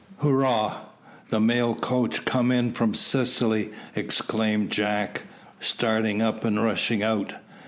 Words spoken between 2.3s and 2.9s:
in